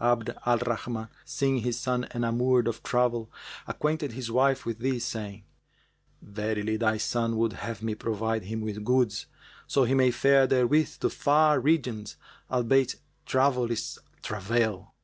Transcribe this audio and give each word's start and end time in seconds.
Abd 0.00 0.30
al 0.46 0.56
Rahman, 0.60 1.08
seeing 1.26 1.58
his 1.58 1.78
son 1.78 2.08
enamoured 2.14 2.66
of 2.68 2.82
travel, 2.82 3.30
acquainted 3.68 4.12
his 4.12 4.30
wife 4.30 4.64
with 4.64 4.78
this, 4.78 5.04
saying, 5.04 5.44
"Verily 6.22 6.78
thy 6.78 6.96
son 6.96 7.36
would 7.36 7.52
have 7.52 7.82
me 7.82 7.94
provide 7.94 8.44
him 8.44 8.62
with 8.62 8.82
goods, 8.82 9.26
so 9.66 9.84
he 9.84 9.92
may 9.92 10.10
fare 10.10 10.46
therewith 10.46 11.00
to 11.00 11.10
far 11.10 11.60
regions, 11.60 12.16
albeit 12.50 12.94
Travel 13.26 13.70
is 13.70 13.98
Travail." 14.22 14.94